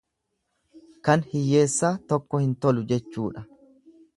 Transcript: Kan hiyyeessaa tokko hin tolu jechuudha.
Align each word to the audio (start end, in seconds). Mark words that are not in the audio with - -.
Kan 1.09 1.25
hiyyeessaa 1.33 1.91
tokko 2.13 2.43
hin 2.45 2.59
tolu 2.65 2.85
jechuudha. 2.93 3.49